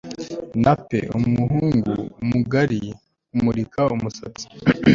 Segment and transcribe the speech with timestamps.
[0.63, 2.81] nape umuhungu-mugari.
[3.29, 4.45] kumurika umusatsi